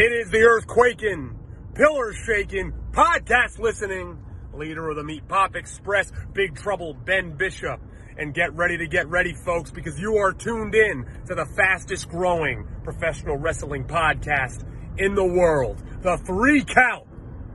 [0.00, 1.38] It is the earth quaking,
[1.74, 4.16] pillars shaking, podcast listening,
[4.54, 7.82] leader of the Meat Pop Express, Big Trouble Ben Bishop.
[8.16, 12.08] And get ready to get ready, folks, because you are tuned in to the fastest
[12.08, 14.64] growing professional wrestling podcast
[14.96, 17.06] in the world, the Three Count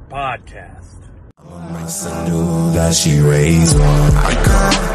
[0.08, 1.10] Podcast.
[1.44, 4.18] Must knew that she raised one.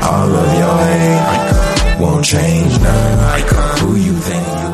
[0.05, 3.41] All of your hate won't change none.
[3.81, 4.70] Who you think you?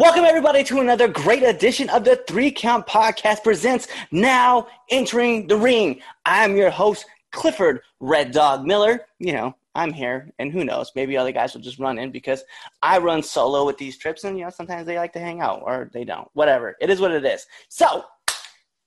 [0.00, 5.58] Welcome everybody to another great edition of the Three Count Podcast presents Now Entering the
[5.58, 6.00] Ring.
[6.24, 9.02] I'm your host, Clifford Red Dog Miller.
[9.18, 12.42] You know, I'm here, and who knows, maybe other guys will just run in because
[12.80, 15.60] I run solo with these trips, and you know, sometimes they like to hang out
[15.64, 16.30] or they don't.
[16.32, 16.78] Whatever.
[16.80, 17.44] It is what it is.
[17.68, 18.06] So,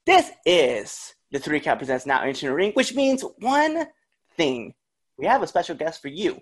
[0.07, 3.85] this is the Three Count Presents Now Entering the Ring, which means one
[4.35, 4.73] thing.
[5.19, 6.41] We have a special guest for you.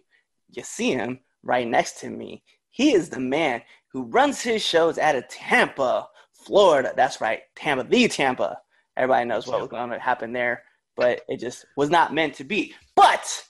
[0.50, 2.42] You see him right next to me.
[2.70, 6.94] He is the man who runs his shows out of Tampa, Florida.
[6.96, 8.58] That's right, Tampa, the Tampa.
[8.98, 10.64] Everybody knows what was going to happen there,
[10.96, 12.74] but it just was not meant to be.
[12.96, 13.44] But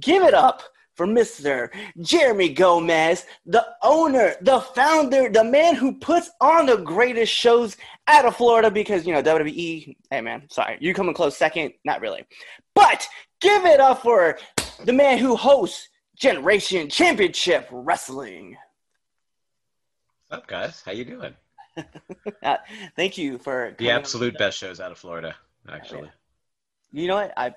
[0.00, 0.62] give it up
[0.94, 1.70] for Mr.
[2.00, 7.76] Jeremy Gomez, the owner, the founder, the man who puts on the greatest shows
[8.08, 11.72] out of Florida because, you know, WWE, hey man, sorry, you coming close second?
[11.84, 12.24] Not really.
[12.74, 13.06] But
[13.40, 14.38] give it up for
[14.84, 18.56] the man who hosts Generation Championship Wrestling.
[20.32, 20.82] Up, guys?
[20.84, 21.34] How you doing?
[22.42, 22.56] Uh,
[22.96, 25.34] thank you for The absolute best shows out of Florida,
[25.68, 26.10] actually.
[26.92, 27.32] You know what?
[27.36, 27.54] I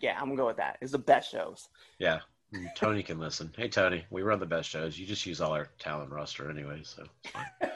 [0.00, 0.76] yeah, I'm gonna go with that.
[0.82, 1.68] It's the best shows.
[1.98, 2.20] Yeah.
[2.54, 3.50] Mm, Tony can listen.
[3.56, 4.98] Hey, Tony, we run the best shows.
[4.98, 7.04] You just use all our talent roster anyway, so.
[7.62, 7.70] he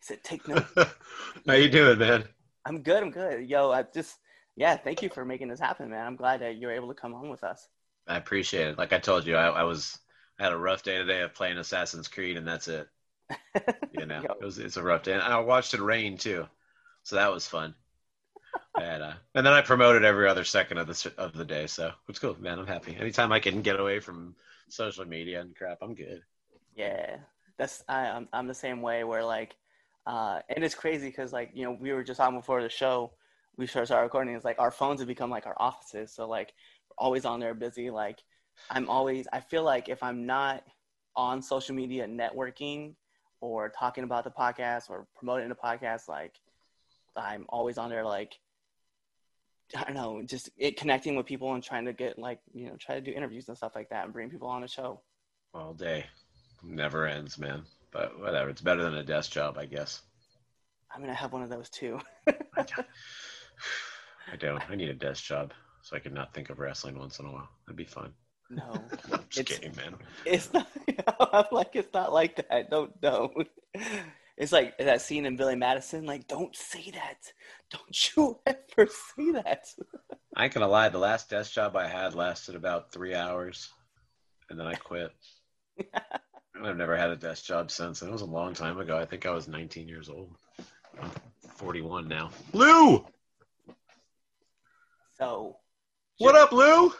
[0.00, 0.64] said, "Take note."
[1.46, 2.24] How you doing, man?
[2.66, 3.02] I'm good.
[3.02, 3.48] I'm good.
[3.48, 4.18] Yo, I just
[4.56, 6.06] yeah, thank you for making this happen, man.
[6.06, 7.68] I'm glad that you're able to come on with us.
[8.08, 8.78] I appreciate it.
[8.78, 9.98] Like I told you, I, I was
[10.40, 12.88] I had a rough day today of playing Assassin's Creed, and that's it.
[13.92, 16.46] You know, it was it's a rough day, and I watched it rain too,
[17.02, 17.74] so that was fun.
[18.78, 21.90] And uh, and then I promoted every other second of the of the day, so
[22.08, 22.58] it's cool, man.
[22.60, 22.96] I'm happy.
[22.98, 24.36] Anytime I can get away from
[24.68, 26.22] social media and crap, I'm good.
[26.76, 27.16] Yeah,
[27.58, 29.02] that's I, I'm I'm the same way.
[29.04, 29.56] Where like,
[30.06, 33.10] uh, and it's crazy because like you know we were just on before the show.
[33.56, 34.34] We started our recording.
[34.34, 36.12] It's like our phones have become like our offices.
[36.12, 36.54] So like
[36.88, 37.90] we're always on there busy.
[37.90, 38.20] Like
[38.68, 39.26] I'm always.
[39.32, 40.64] I feel like if I'm not
[41.16, 42.94] on social media networking
[43.40, 46.34] or talking about the podcast or promoting the podcast, like
[47.16, 48.34] I'm always on there like.
[49.76, 52.76] I don't know, just it connecting with people and trying to get like you know
[52.76, 55.00] try to do interviews and stuff like that and bring people on the show.
[55.54, 56.06] all day.
[56.62, 57.62] Never ends, man.
[57.92, 58.50] But whatever.
[58.50, 60.02] It's better than a desk job, I guess.
[60.92, 62.00] I mean, I have one of those too.
[62.26, 62.34] I
[64.38, 64.62] don't.
[64.68, 67.32] I need a desk job so I can not think of wrestling once in a
[67.32, 67.48] while.
[67.66, 68.12] That'd be fun.
[68.50, 68.72] No,
[69.12, 69.94] I'm just It's- kidding, man.
[70.26, 70.66] it's not.
[71.32, 72.68] I'm like, it's not like that.
[72.70, 73.46] Don't, don't.
[74.36, 76.04] It's like that scene in Billy Madison.
[76.06, 77.18] Like, don't say that.
[77.70, 79.66] Don't you ever say that.
[80.34, 80.88] I ain't gonna lie.
[80.88, 83.68] The last desk job I had lasted about three hours,
[84.48, 85.12] and then I quit.
[85.78, 88.00] and I've never had a desk job since.
[88.02, 88.96] And it was a long time ago.
[88.98, 90.34] I think I was 19 years old.
[91.00, 91.10] I'm
[91.56, 92.30] 41 now.
[92.52, 93.06] Lou,
[95.18, 95.56] So,
[96.18, 96.92] what up, Lou?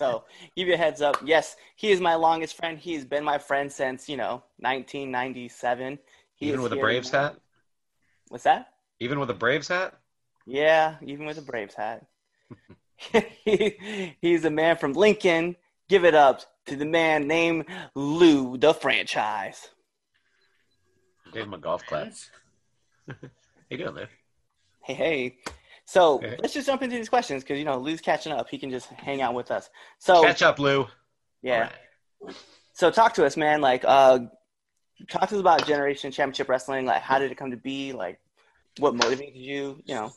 [0.00, 0.24] So
[0.56, 1.18] give you a heads up.
[1.22, 2.78] Yes, he is my longest friend.
[2.78, 5.98] He's been my friend since you know 1997.
[6.36, 7.20] He Even with a Braves now.
[7.24, 7.36] hat?
[8.28, 8.72] What's that?
[8.98, 9.94] Even with a Braves hat?
[10.46, 12.06] Yeah, even with a Braves hat.
[13.44, 15.56] he, he's a man from Lincoln.
[15.90, 19.68] Give it up to the man named Lou, the franchise.
[21.32, 22.12] Gave him a golf clap.
[23.06, 23.14] How
[23.68, 24.06] you doing, Lou?
[24.82, 25.36] Hey, hey.
[25.90, 26.36] So Hey.
[26.38, 28.48] let's just jump into these questions because you know Lou's catching up.
[28.48, 29.68] He can just hang out with us.
[29.98, 30.86] So Catch up, Lou.
[31.42, 31.70] yeah.
[32.22, 32.36] Right.
[32.74, 33.60] So talk to us, man.
[33.60, 34.20] Like, uh,
[35.10, 36.86] talk to us about Generation Championship Wrestling.
[36.86, 37.92] Like, how did it come to be?
[37.92, 38.20] Like,
[38.78, 39.82] what motivated you?
[39.84, 40.12] You know.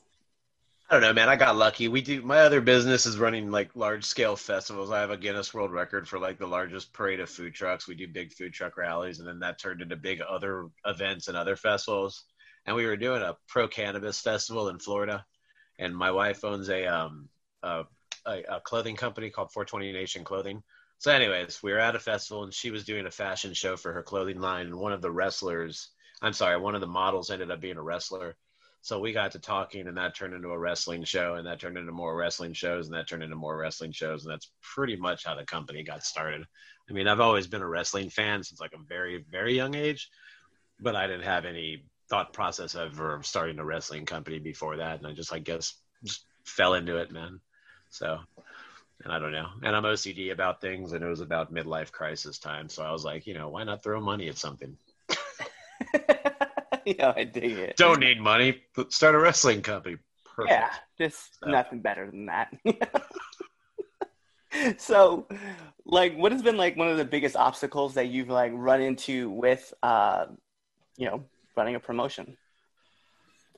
[0.91, 1.27] I don't know, man.
[1.27, 1.87] I got lucky.
[1.87, 2.21] We do.
[2.21, 4.91] My other business is running like large scale festivals.
[4.91, 7.87] I have a Guinness World Record for like the largest parade of food trucks.
[7.87, 11.35] We do big food truck rallies, and then that turned into big other events and
[11.35, 12.25] other festivals.
[12.67, 15.25] And we were doing a pro cannabis festival in Florida,
[15.79, 17.29] and my wife owns a um
[17.63, 17.83] a,
[18.25, 20.63] a, a clothing company called 420 Nation Clothing.
[20.99, 23.91] So, anyways, we were at a festival, and she was doing a fashion show for
[23.93, 25.89] her clothing line, and one of the wrestlers,
[26.21, 28.35] I'm sorry, one of the models ended up being a wrestler.
[28.81, 31.77] So we got to talking, and that turned into a wrestling show, and that turned
[31.77, 35.25] into more wrestling shows, and that turned into more wrestling shows, and that's pretty much
[35.25, 36.45] how the company got started.
[36.89, 40.09] I mean, I've always been a wrestling fan since like a very, very young age,
[40.79, 45.07] but I didn't have any thought process of starting a wrestling company before that, and
[45.07, 45.73] I just, I guess,
[46.03, 47.39] just fell into it, man.
[47.89, 48.19] So
[49.03, 49.47] And I don't know.
[49.63, 52.69] And I'm OCD about things, and it was about midlife crisis time.
[52.69, 54.77] So I was like, you know, why not throw money at something?
[56.85, 57.77] yeah, I dig it.
[57.77, 58.61] Don't need money.
[58.89, 59.97] Start a wrestling company.
[60.35, 60.51] Perfect.
[60.51, 60.69] Yeah,
[60.99, 62.53] just So- nothing better than that.
[64.77, 65.27] so,
[65.83, 69.31] like, what has been like one of the biggest obstacles that you've like run into
[69.31, 70.27] with, uh,
[70.95, 71.23] you know,
[71.55, 72.37] running a promotion?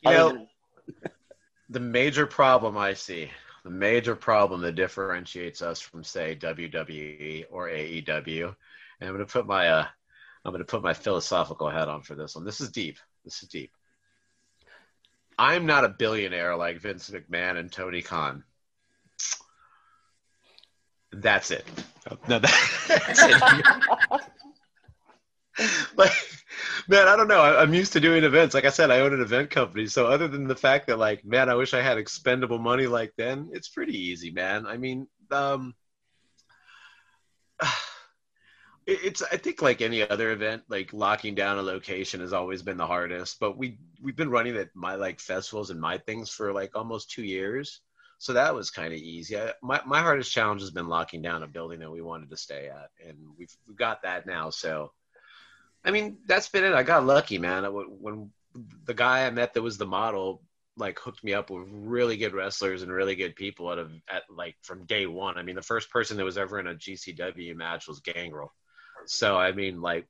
[0.02, 1.12] You Other know, than-
[1.70, 3.30] the major problem I see,
[3.64, 8.56] the major problem that differentiates us from say WWE or AEW,
[9.00, 9.86] and I'm going to put my uh,
[10.44, 12.46] I'm going to put my philosophical hat on for this one.
[12.46, 12.98] This is deep.
[13.24, 13.72] This is deep.
[15.38, 18.44] I'm not a billionaire like Vince McMahon and Tony Khan.
[21.12, 21.66] That's it.
[22.28, 23.24] No, that- that's
[25.60, 25.72] it.
[25.98, 26.12] like
[26.88, 27.42] man i don't know.
[27.42, 28.54] I'm used to doing events.
[28.54, 29.88] Like i said i own an event company.
[29.88, 33.14] So other than the fact that like man i wish i had expendable money like
[33.18, 34.66] then it's pretty easy man.
[34.66, 35.74] I mean um
[38.88, 42.78] it's i think like any other event like locking down a location has always been
[42.78, 46.54] the hardest but we we've been running at my like festivals and my things for
[46.54, 47.82] like almost two years.
[48.18, 49.38] So that was kind of easy.
[49.38, 52.38] I, my, my hardest challenge has been locking down a building that we wanted to
[52.38, 54.52] stay at and we've, we've got that now.
[54.52, 54.92] So
[55.86, 56.74] I mean, that's been it.
[56.74, 57.64] I got lucky, man.
[57.64, 58.32] When
[58.86, 60.42] the guy I met that was the model,
[60.78, 64.24] like hooked me up with really good wrestlers and really good people out of at
[64.30, 65.38] like from day one.
[65.38, 68.54] I mean, the first person that was ever in a GCW match was Gangrel.
[69.06, 70.08] So I mean, like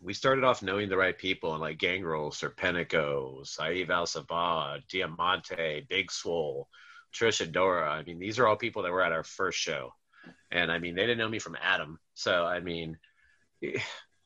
[0.00, 5.86] we started off knowing the right people and like Gangrel, Serpentico, Saieve Al Sabah, Diamante,
[5.88, 6.68] Big Swole,
[7.12, 7.90] Trisha Dora.
[7.90, 9.94] I mean, these are all people that were at our first show.
[10.50, 11.98] And I mean, they didn't know me from Adam.
[12.14, 12.98] So I mean,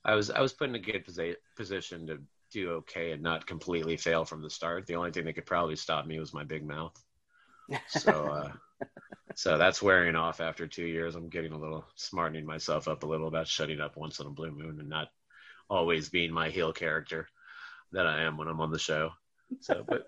[0.04, 2.18] I was I was put in a good posi- position to
[2.50, 4.86] do okay and not completely fail from the start.
[4.86, 6.96] The only thing that could probably stop me was my big mouth.
[7.88, 8.52] So uh,
[9.34, 11.14] so that's wearing off after two years.
[11.14, 14.30] I'm getting a little smartening myself up a little about shutting up once in a
[14.30, 15.08] blue moon and not
[15.68, 17.28] always being my heel character
[17.92, 19.10] that I am when I'm on the show.
[19.60, 20.06] So, but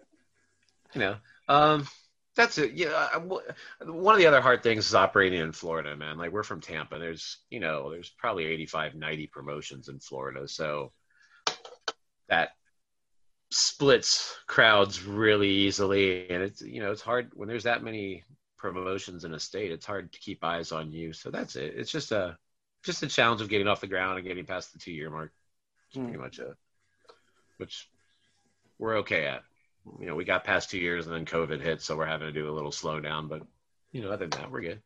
[0.95, 1.17] you know,
[1.49, 1.87] um,
[2.35, 2.73] that's it.
[2.73, 6.17] Yeah, I- one of the other hard things is operating in Florida, man.
[6.19, 6.99] Like we're from Tampa.
[6.99, 10.49] There's, you know, there's probably 85, 90 promotions in Florida.
[10.49, 10.93] So
[12.29, 12.51] that
[13.51, 16.31] splits crowds really easily.
[16.31, 18.25] And it's, you know, it's hard when there's that many
[18.57, 21.13] promotions in a state, it's hard to keep eyes on you.
[21.13, 21.75] So that's it.
[21.77, 22.39] It's just a,
[22.85, 25.33] just a challenge of getting off the ground and getting past the two year mark.
[25.89, 26.05] It's Hmm.
[26.05, 26.57] pretty much it,
[27.59, 27.91] which
[28.79, 29.43] we're okay at.
[30.01, 32.33] You know, we got past two years and then COVID hit, so we're having to
[32.33, 33.29] do a little slowdown.
[33.29, 33.43] But
[33.91, 34.83] you know, other than that, we're good.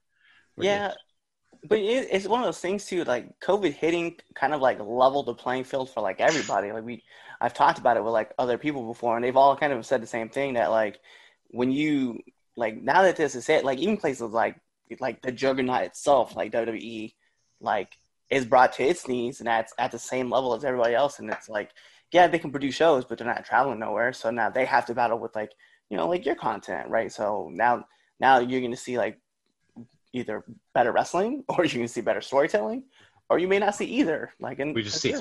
[0.57, 1.69] We're yeah, good.
[1.69, 3.05] but it, it's one of those things too.
[3.05, 6.73] Like COVID hitting, kind of like leveled the playing field for like everybody.
[6.73, 7.03] Like we,
[7.41, 10.03] I've talked about it with like other people before, and they've all kind of said
[10.03, 10.99] the same thing that like
[11.49, 12.21] when you
[12.57, 14.57] like now that this is it, like even places like
[15.01, 17.13] like the juggernaut itself, like WWE,
[17.61, 17.97] like
[18.31, 21.31] is brought to its knees, and that's at the same level as everybody else, and
[21.31, 21.71] it's like
[22.13, 24.13] yeah, they can produce shows, but they're not traveling nowhere.
[24.13, 25.53] So now they have to battle with like,
[25.91, 27.13] you know, like your content, right?
[27.13, 27.87] So now,
[28.21, 29.19] now you're going to see like
[30.13, 30.45] either
[30.75, 32.85] better wrestling or you're going to see better storytelling,
[33.29, 34.31] or you may not see either.
[34.41, 35.15] Like, and We just see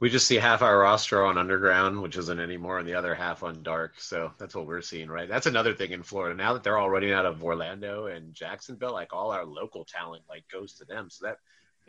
[0.00, 3.42] we just see half our roster on Underground, which isn't anymore, and the other half
[3.42, 3.98] on Dark.
[3.98, 5.28] So that's what we're seeing, right?
[5.28, 6.36] That's another thing in Florida.
[6.36, 10.22] Now that they're all running out of Orlando and Jacksonville, like all our local talent
[10.28, 11.10] like goes to them.
[11.10, 11.38] So that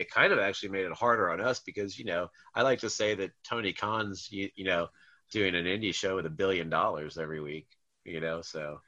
[0.00, 2.90] it kind of actually made it harder on us because you know I like to
[2.90, 4.88] say that Tony Khan's you, you know
[5.30, 7.68] doing an indie show with a billion dollars every week,
[8.04, 8.40] you know.
[8.40, 8.80] So,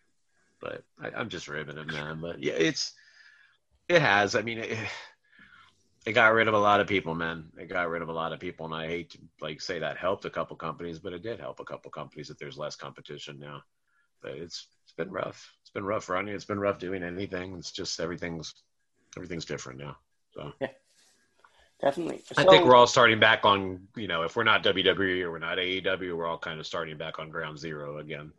[0.61, 2.21] but I, I'm just ribbing him, man.
[2.21, 2.95] But yeah, it's
[3.88, 4.35] it has.
[4.35, 4.59] I mean.
[4.59, 4.78] It,
[6.04, 7.45] it got rid of a lot of people, man.
[7.57, 9.97] It got rid of a lot of people, and I hate to like say that
[9.97, 13.38] helped a couple companies, but it did help a couple companies that there's less competition
[13.38, 13.62] now.
[14.21, 15.52] But it's it's been rough.
[15.61, 16.35] It's been rough running.
[16.35, 17.54] It's been rough doing anything.
[17.54, 18.52] It's just everything's
[19.16, 19.97] everything's different now.
[20.35, 20.52] So
[21.82, 22.22] definitely.
[22.36, 25.38] I think we're all starting back on you know if we're not WWE or we're
[25.38, 28.32] not AEW, we're all kind of starting back on ground zero again.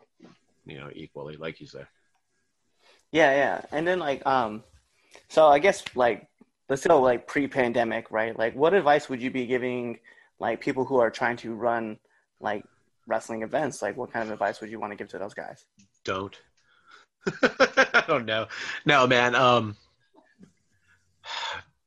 [0.65, 1.83] You know, equally, like you say.
[3.11, 3.61] Yeah, yeah.
[3.71, 4.63] And then like um
[5.29, 6.27] so I guess like
[6.69, 8.37] let's go like pre-pandemic, right?
[8.37, 9.99] Like what advice would you be giving
[10.39, 11.99] like people who are trying to run
[12.39, 12.63] like
[13.05, 13.81] wrestling events?
[13.81, 15.65] Like what kind of advice would you want to give to those guys?
[16.03, 16.35] don't.
[17.41, 18.47] I don't know.
[18.85, 19.35] No, man.
[19.35, 19.75] Um,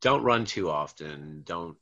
[0.00, 1.43] don't run too often.
[1.45, 1.76] Don't,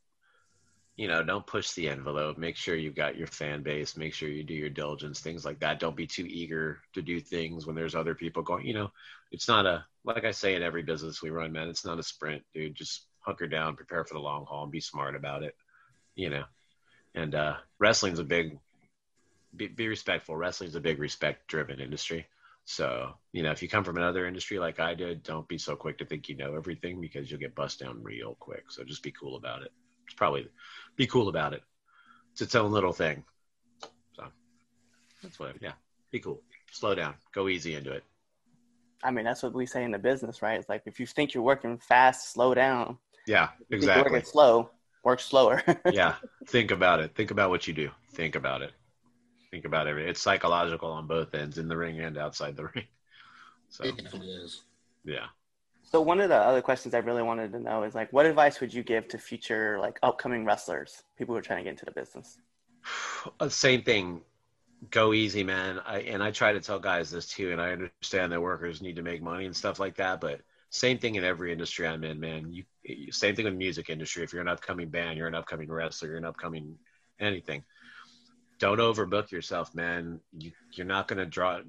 [0.97, 2.39] you know, don't push the envelope.
[2.39, 3.97] Make sure you've got your fan base.
[3.97, 5.81] Make sure you do your diligence, things like that.
[5.81, 8.67] Don't be too eager to do things when there's other people going.
[8.67, 8.93] You know,
[9.33, 11.69] it's not a like I say in every business we run, man.
[11.69, 12.75] It's not a sprint, dude.
[12.75, 15.57] Just hunker down, prepare for the long haul, and be smart about it.
[16.15, 16.45] You know,
[17.15, 18.59] and uh, wrestling's a big
[19.57, 20.37] be, be respectful.
[20.37, 22.27] Wrestling's a big respect driven industry.
[22.67, 25.77] So, you know, if you come from another industry like I did, don't be so
[25.77, 28.71] quick to think you know everything because you'll get bust down real quick.
[28.71, 29.73] So just be cool about it.
[30.07, 30.49] It's probably
[30.97, 31.63] be cool about it.
[32.33, 33.25] It's its own little thing.
[34.15, 34.25] So
[35.23, 35.73] that's what, yeah,
[36.11, 36.41] be cool.
[36.73, 37.15] Slow down.
[37.33, 38.05] Go easy into it.
[39.03, 40.59] I mean, that's what we say in the business, right?
[40.59, 42.99] It's like if you think you're working fast, slow down.
[43.27, 44.11] Yeah, exactly.
[44.11, 44.71] working slow,
[45.05, 45.63] work slower.
[45.93, 46.15] yeah,
[46.47, 47.15] think about it.
[47.15, 47.91] Think about what you do.
[48.15, 48.73] Think about it.
[49.55, 50.11] Think about everything.
[50.11, 52.87] It's psychological on both ends, in the ring and outside the ring.
[53.69, 54.63] So It definitely is.
[55.05, 55.27] yeah.
[55.85, 58.61] so one of the other questions I really wanted to know is like, what advice
[58.61, 61.85] would you give to future like upcoming wrestlers, people who are trying to get into
[61.85, 62.39] the business?
[63.41, 64.21] Uh, same thing.
[64.91, 65.81] Go easy, man.
[65.87, 68.97] I and I try to tell guys this too, and I understand that workers need
[68.97, 70.21] to make money and stuff like that.
[70.21, 72.53] But same thing in every industry I'm in, man.
[72.53, 74.25] You you- same thing with music industry.
[74.25, 76.77] If you're an upcoming band, you're an upcoming wrestler, you're an upcoming
[77.19, 77.63] anything.
[78.61, 80.21] Don't overbook yourself, man.
[80.39, 81.61] You, you're not gonna draw,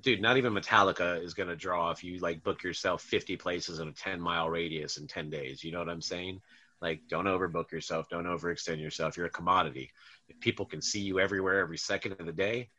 [0.00, 0.22] dude.
[0.22, 3.92] Not even Metallica is gonna draw if you like book yourself 50 places in a
[3.92, 5.64] 10 mile radius in 10 days.
[5.64, 6.40] You know what I'm saying?
[6.80, 8.08] Like, don't overbook yourself.
[8.08, 9.16] Don't overextend yourself.
[9.16, 9.90] You're a commodity
[10.30, 12.70] if people can see you everywhere every second of the day,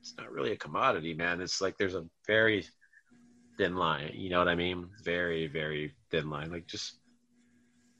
[0.00, 1.40] it's not really a commodity, man.
[1.40, 2.66] It's like there's a very
[3.56, 4.12] thin line.
[4.14, 4.88] You know what I mean?
[5.04, 6.50] Very, very thin line.
[6.50, 6.98] Like just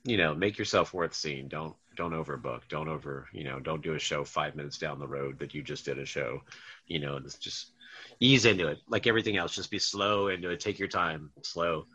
[0.05, 1.47] you know, make yourself worth seeing.
[1.47, 2.61] Don't don't overbook.
[2.69, 5.61] Don't over you know, don't do a show five minutes down the road that you
[5.61, 6.41] just did a show.
[6.87, 7.73] You know, just
[8.21, 8.77] ease into it.
[8.87, 10.61] Like everything else, just be slow into it.
[10.61, 11.29] Take your time.
[11.41, 11.87] Slow.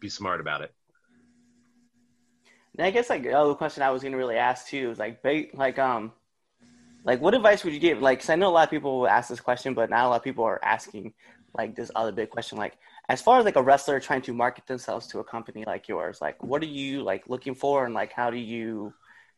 [0.00, 0.72] Be smart about it.
[2.78, 5.22] And I guess like the other question I was gonna really ask too is like,
[5.52, 6.12] like um,
[7.04, 8.00] like what advice would you give?
[8.00, 10.08] Like, 'cause I know a lot of people will ask this question, but not a
[10.08, 11.12] lot of people are asking
[11.52, 12.56] like this other big question.
[12.56, 12.78] Like,
[13.10, 16.20] as far as like a wrestler trying to market themselves to a company like yours,
[16.22, 18.92] like what are you like looking for, and like how do you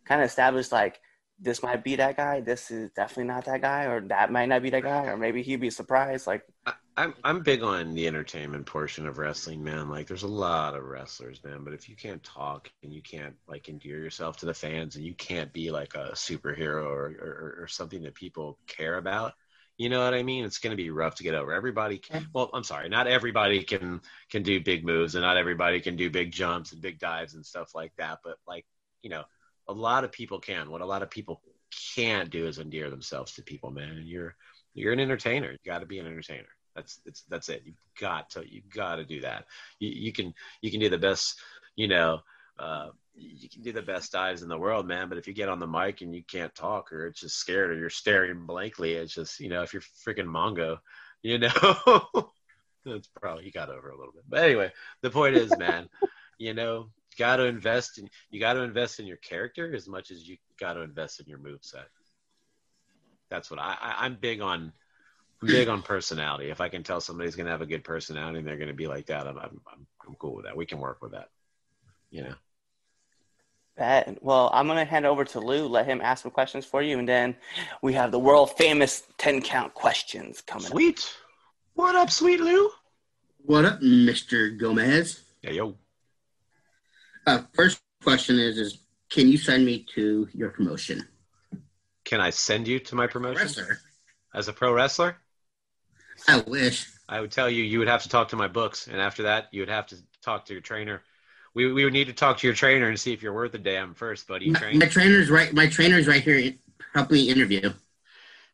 [0.07, 1.01] kind of establish like
[1.39, 4.63] this might be that guy, this is definitely not that guy, or that might not
[4.63, 6.27] be that guy, or maybe he'd be surprised.
[6.27, 9.91] Like, I- I'm I'm big on the entertainment portion of wrestling, man.
[9.91, 11.63] Like, there's a lot of wrestlers, man.
[11.63, 15.05] But if you can't talk and you can't like endear yourself to the fans, and
[15.05, 19.35] you can't be like a superhero or or, or something that people care about,
[19.77, 20.47] you know what I mean?
[20.47, 21.53] It's going to be rough to get over.
[21.53, 22.31] Everybody, can, mm-hmm.
[22.33, 26.09] well, I'm sorry, not everybody can can do big moves, and not everybody can do
[26.09, 28.21] big jumps and big dives and stuff like that.
[28.25, 28.65] But like,
[29.03, 29.25] you know,
[29.69, 30.71] a lot of people can.
[30.71, 31.41] What a lot of people
[31.95, 33.91] can't do is endear themselves to people, man.
[33.91, 34.37] And you're
[34.75, 35.53] you're an entertainer.
[35.53, 36.49] You got to be an entertainer.
[36.75, 37.63] That's it's that's it.
[37.65, 39.47] You've got to you got to do that.
[39.79, 41.41] You, you can you can do the best,
[41.75, 42.21] you know,
[42.59, 45.09] uh, you can do the best dives in the world, man.
[45.09, 47.71] But if you get on the mic and you can't talk, or it's just scared,
[47.71, 50.79] or you're staring blankly, it's just you know, if you're freaking Mongo,
[51.23, 51.51] you know,
[52.85, 54.25] that's probably you got over a little bit.
[54.29, 55.89] But anyway, the point is, man,
[56.39, 60.11] you know, got to invest in you got to invest in your character as much
[60.11, 61.87] as you got to invest in your move set.
[63.31, 64.73] That's what I, I I'm big on.
[65.43, 66.49] I'm big on personality.
[66.49, 68.75] If I can tell somebody's going to have a good personality and they're going to
[68.75, 70.57] be like that, I'm, I'm, I'm, I'm cool with that.
[70.57, 71.29] We can work with that.
[72.11, 72.35] You know,
[73.77, 74.23] that.
[74.23, 77.09] Well, I'm gonna hand over to Lou, let him ask some questions for you, and
[77.09, 77.37] then
[77.83, 80.73] we have the world famous ten count questions coming up.
[80.73, 81.15] sweet.
[81.75, 82.71] What up, sweet Lou?
[83.45, 84.59] What up, Mr.
[84.59, 85.23] Gomez?
[85.43, 85.77] Hey, yo.
[87.27, 88.79] Uh, first question is, is
[89.11, 91.07] can you send me to your promotion?
[92.05, 93.79] Can I send you to my promotion Wrestler.
[94.35, 95.17] as a pro wrestler?
[96.29, 96.89] I wish.
[97.09, 99.49] I would tell you you would have to talk to my books, and after that,
[99.51, 101.03] you would have to talk to your trainer.
[101.55, 103.59] We, we would need to talk to your trainer and see if you're worth a
[103.59, 104.51] damn first, buddy.
[104.51, 104.79] My, train?
[104.79, 105.53] my trainer's right.
[105.53, 106.53] My trainer's right here.
[106.95, 107.73] Help me interview.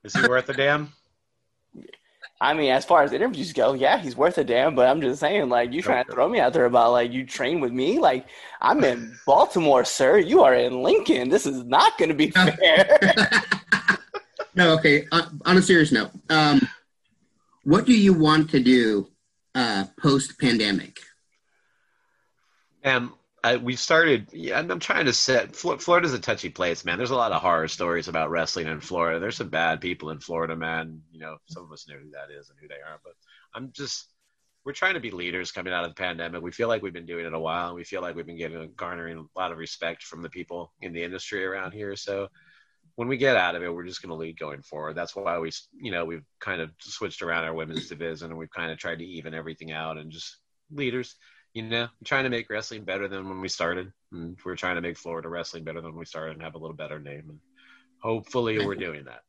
[0.05, 0.93] Is he worth a damn?
[2.43, 4.75] I mean, as far as interviews go, yeah, he's worth a damn.
[4.75, 7.25] But I'm just saying, like, you trying to throw me out there about like you
[7.25, 8.01] train with me?
[8.01, 8.27] Like,
[8.61, 10.19] I'm in Baltimore, sir.
[10.19, 11.29] You are in Lincoln.
[11.29, 12.99] This is not going to be fair.
[14.55, 15.07] No, okay.
[15.13, 16.61] On, on a serious note, um,
[17.65, 19.09] what do you want to do
[19.55, 20.99] uh, post pandemic?
[22.83, 23.11] And
[23.45, 24.29] I, we started.
[24.33, 25.57] Yeah, I'm, I'm trying to set.
[25.57, 26.97] Florida's a touchy place, man.
[26.99, 29.19] There's a lot of horror stories about wrestling in Florida.
[29.19, 31.03] There's some bad people in Florida, man.
[31.11, 33.01] You know, some of us know who that is and who they are.
[33.03, 33.15] But
[33.55, 34.09] I'm just.
[34.65, 36.41] We're trying to be leaders coming out of the pandemic.
[36.41, 38.39] We feel like we've been doing it a while, and we feel like we've been
[38.39, 41.97] getting garnering a lot of respect from the people in the industry around here.
[41.97, 42.29] So
[42.95, 44.95] when we get out of it, we're just going to lead going forward.
[44.95, 48.53] That's why we, you know, we've kind of switched around our women's division, and we've
[48.53, 50.37] kind of tried to even everything out and just
[50.71, 51.17] leaders
[51.55, 53.93] you know, I'm trying to make wrestling better than when we started.
[54.11, 56.59] And we're trying to make Florida wrestling better than when we started and have a
[56.59, 57.25] little better name.
[57.29, 57.39] And
[57.99, 59.23] hopefully we're doing that.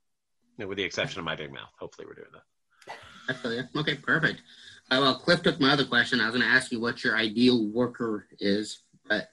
[0.57, 1.69] You know, with the exception of my big mouth.
[1.79, 2.95] Hopefully we're doing that.
[3.29, 3.63] I feel you.
[3.75, 4.41] Okay, perfect.
[4.91, 6.19] Uh, well, Cliff took my other question.
[6.19, 9.29] I was going to ask you what your ideal worker is, but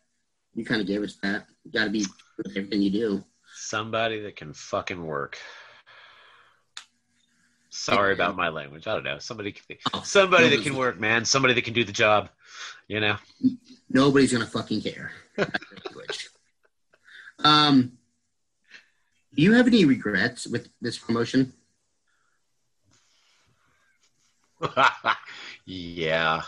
[0.54, 1.46] you kind of gave us that.
[1.64, 2.06] You got to be
[2.38, 3.24] with everything you do.
[3.54, 5.38] Somebody that can fucking work.
[7.70, 8.86] Sorry about my language.
[8.86, 9.18] I don't know.
[9.18, 11.24] Somebody, can, Oh, somebody that can work, man.
[11.24, 12.28] Somebody that can do the job.
[12.90, 13.16] You know.
[13.88, 15.12] Nobody's gonna fucking care.
[15.38, 16.28] about your language.
[17.44, 17.92] um,
[19.32, 21.52] do you have any regrets with this promotion?
[25.64, 26.42] yeah,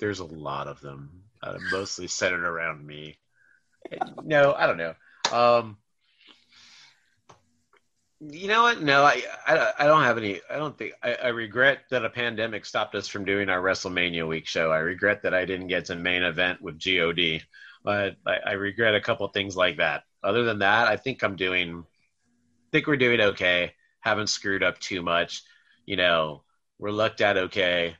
[0.00, 1.22] there's a lot of them.
[1.40, 3.16] Uh, mostly centered around me.
[4.24, 4.94] No, I don't know.
[5.30, 5.76] Um,
[8.20, 8.82] you know what?
[8.82, 10.40] No, I, I, I don't have any.
[10.50, 10.94] I don't think.
[11.02, 14.72] I, I regret that a pandemic stopped us from doing our WrestleMania week show.
[14.72, 17.40] I regret that I didn't get to main event with God.
[17.84, 20.04] But I, I regret a couple things like that.
[20.22, 21.84] Other than that, I think I'm doing.
[21.84, 23.74] I think we're doing okay.
[24.00, 25.42] Haven't screwed up too much.
[25.84, 26.42] You know,
[26.78, 27.96] we're looked at okay.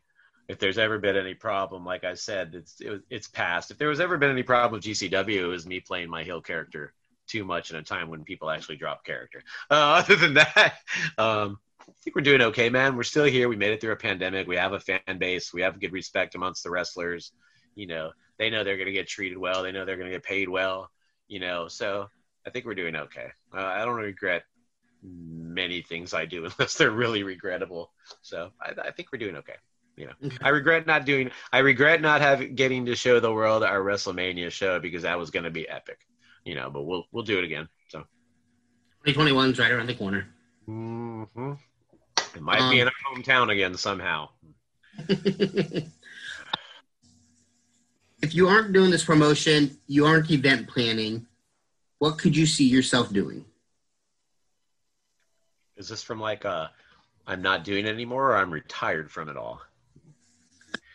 [0.48, 3.70] If there's ever been any problem, like I said, it's it, it's past.
[3.70, 6.40] If there was ever been any problem with GCW, it was me playing my heel
[6.40, 6.94] character
[7.26, 9.42] too much in a time when people actually drop character.
[9.70, 10.74] Uh, other than that,
[11.18, 12.96] um, I think we're doing okay, man.
[12.96, 13.48] We're still here.
[13.48, 14.46] We made it through a pandemic.
[14.46, 15.52] We have a fan base.
[15.52, 17.32] We have good respect amongst the wrestlers.
[17.74, 19.62] You know, they know they're going to get treated well.
[19.62, 20.90] They know they're going to get paid well.
[21.28, 22.08] You know, so
[22.46, 23.28] I think we're doing okay.
[23.54, 24.44] Uh, I don't regret
[25.02, 27.92] many things I do unless they're really regrettable.
[28.22, 29.56] So I, I think we're doing okay.
[29.96, 31.30] You know, I regret not doing.
[31.52, 35.30] I regret not having getting to show the world our WrestleMania show because that was
[35.30, 36.06] going to be epic.
[36.46, 37.68] You know, but we'll we'll do it again.
[37.88, 38.04] So
[39.04, 40.28] 2021's right around the corner.
[40.64, 41.24] hmm
[42.34, 44.28] it might be in our hometown again somehow.
[45.08, 45.90] if
[48.30, 51.26] you aren't doing this promotion, you aren't event planning.
[51.98, 53.44] What could you see yourself doing?
[55.76, 56.68] Is this from like uh
[57.26, 59.60] I'm not doing it anymore or I'm retired from it all?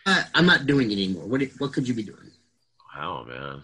[0.06, 1.26] Uh, I'm not doing it anymore.
[1.26, 2.30] What what could you be doing?
[2.96, 3.62] Wow, man.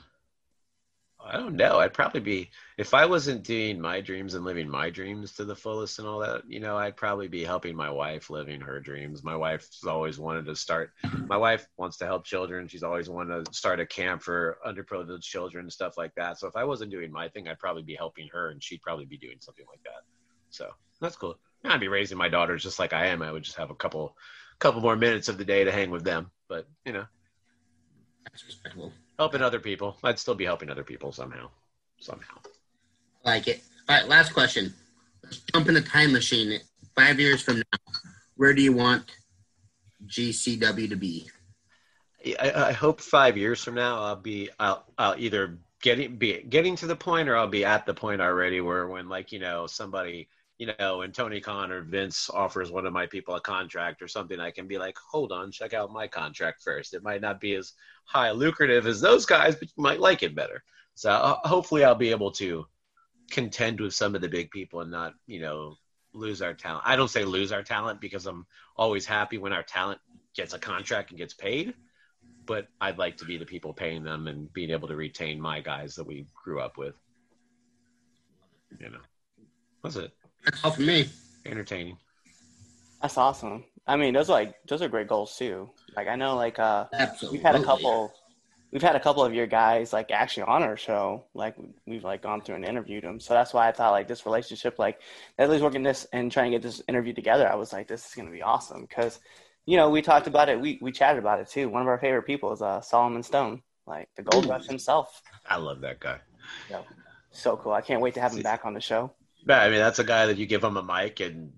[1.21, 1.79] I don't know.
[1.79, 5.57] I'd probably be if I wasn't doing my dreams and living my dreams to the
[5.57, 6.43] fullest and all that.
[6.49, 9.25] You know, I'd probably be helping my wife living her dreams.
[9.25, 10.93] My wife's always wanted to start.
[11.27, 12.69] My wife wants to help children.
[12.69, 16.39] She's always wanted to start a camp for underprivileged children and stuff like that.
[16.39, 19.05] So if I wasn't doing my thing, I'd probably be helping her, and she'd probably
[19.05, 20.03] be doing something like that.
[20.51, 21.39] So that's cool.
[21.65, 23.23] I'd be raising my daughters just like I am.
[23.23, 24.17] I would just have a couple,
[24.61, 26.31] couple more minutes of the day to hang with them.
[26.49, 27.07] But you know,
[28.25, 28.93] That's respectable.
[29.19, 29.97] Helping other people.
[30.03, 31.51] I'd still be helping other people somehow.
[31.99, 32.37] Somehow.
[33.25, 33.63] Like it.
[33.89, 34.73] All right, last question.
[35.25, 36.61] Let's jump in the time machine.
[36.95, 37.93] Five years from now,
[38.37, 39.11] where do you want
[40.07, 41.29] GCW to be?
[42.41, 46.75] I, I hope five years from now I'll be I'll I'll either getting be getting
[46.77, 49.67] to the point or I'll be at the point already where when like you know
[49.69, 50.29] somebody
[50.59, 54.09] you know and Tony Khan or Vince offers one of my people a contract or
[54.09, 57.41] something I can be like hold on check out my contract first it might not
[57.41, 57.73] be as
[58.05, 60.63] high lucrative as those guys but you might like it better
[60.95, 62.67] so hopefully I'll be able to
[63.31, 65.77] contend with some of the big people and not you know
[66.13, 69.63] lose our talent I don't say lose our talent because I'm always happy when our
[69.63, 70.01] talent
[70.35, 71.75] gets a contract and gets paid
[72.49, 75.61] but I'd like to be the people paying them and being able to retain my
[75.61, 76.95] guys that we grew up with.
[78.81, 79.01] You know,
[79.85, 80.13] that's it.
[80.45, 81.09] That's all for me.
[81.47, 81.99] Entertaining.
[83.01, 83.65] That's awesome.
[83.87, 85.71] I mean, those are like those are great goals too.
[85.97, 87.39] Like I know, like uh, Absolutely.
[87.39, 88.13] we've had a couple,
[88.71, 91.25] we've had a couple of your guys like actually on our show.
[91.33, 93.19] Like we've like gone through and interviewed them.
[93.19, 95.01] So that's why I thought like this relationship, like
[95.39, 97.51] at least working this and trying to get this interview together.
[97.51, 99.21] I was like, this is gonna be awesome because,
[99.65, 100.61] you know, we talked about it.
[100.61, 101.71] We we chatted about it too.
[101.71, 105.23] One of our favorite people is uh, Solomon Stone, like the Gold Rush himself.
[105.49, 106.19] I love that guy.
[107.31, 107.73] So cool.
[107.73, 109.13] I can't wait to have him back on the show.
[109.47, 111.53] Yeah, I mean that's a guy that you give him a mic and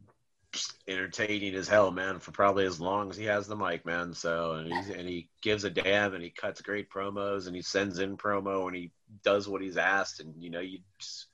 [0.88, 4.14] entertaining as hell, man, for probably as long as he has the mic, man.
[4.14, 7.98] So and, and he gives a damn and he cuts great promos and he sends
[7.98, 8.90] in promo and he
[9.24, 11.26] does what he's asked and you know you just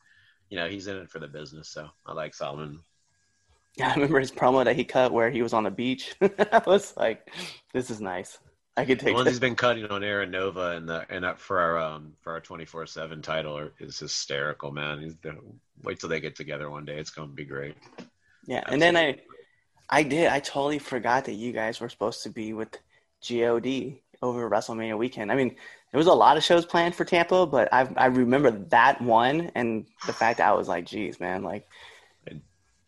[0.48, 1.68] you know he's in it for the business.
[1.68, 2.80] So I like Solomon.
[3.76, 6.14] Yeah, I remember his promo that he cut where he was on the beach.
[6.22, 7.30] I was like,
[7.74, 8.38] this is nice.
[8.76, 9.34] I could The take ones this.
[9.34, 12.40] he's been cutting on Aaron Nova and the and up for our um for our
[12.40, 15.00] twenty four seven title are, is hysterical, man.
[15.00, 15.36] He's the,
[15.82, 16.98] wait till they get together one day.
[16.98, 17.74] It's gonna be great.
[18.46, 19.18] Yeah, and then I,
[19.88, 20.28] I did.
[20.28, 22.78] I totally forgot that you guys were supposed to be with
[23.28, 25.32] God over WrestleMania weekend.
[25.32, 25.56] I mean,
[25.90, 29.50] there was a lot of shows planned for Tampa, but I I remember that one
[29.54, 31.66] and the fact that I was like, geez, man, like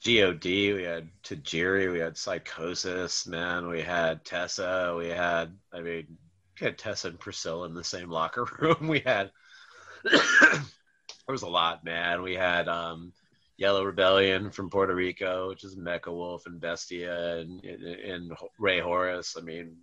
[0.04, 3.68] God, we had Tajiri, we had Psicosis, man.
[3.68, 6.18] We had Tessa, we had I mean,
[6.61, 8.88] we had Tessa and Priscilla in the same locker room.
[8.88, 9.30] We had
[10.04, 10.62] there
[11.28, 12.22] was a lot, man.
[12.22, 13.12] We had um
[13.56, 19.34] Yellow Rebellion from Puerto Rico, which is Mecha Wolf and Bestia and, and Rey Horus.
[19.37, 19.76] I mean,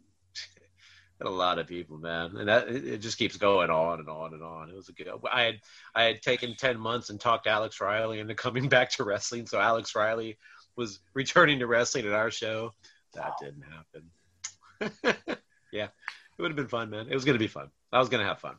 [1.21, 4.33] a lot of people, man, and that it, it just keeps going on and on
[4.33, 4.69] and on.
[4.69, 5.07] It was a good.
[5.31, 5.59] I had
[5.93, 9.47] I had taken ten months and talked Alex Riley into coming back to wrestling.
[9.47, 10.37] So Alex Riley
[10.75, 12.71] was returning to wrestling at our show.
[13.13, 15.25] That didn't happen.
[15.71, 17.07] yeah, it would have been fun, man.
[17.09, 17.69] It was gonna be fun.
[17.93, 18.55] I was gonna have fun.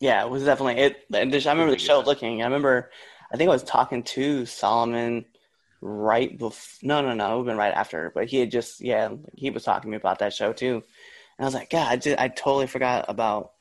[0.00, 1.04] Yeah, it was definitely it.
[1.12, 2.40] and just- I remember the show looking.
[2.42, 2.90] I remember,
[3.32, 5.26] I think I was talking to Solomon
[5.80, 6.78] right before.
[6.82, 8.10] No, no, no, it would have been right after.
[8.14, 10.82] But he had just, yeah, he was talking to me about that show too.
[11.40, 13.52] And I was like, God, I, just, I totally forgot about